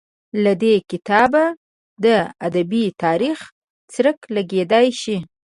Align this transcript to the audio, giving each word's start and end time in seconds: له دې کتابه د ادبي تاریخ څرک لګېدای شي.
له 0.43 0.53
دې 0.63 0.73
کتابه 0.91 1.45
د 2.03 2.05
ادبي 2.47 2.85
تاریخ 3.03 3.39
څرک 3.93 4.17
لګېدای 4.35 4.87
شي. 5.01 5.17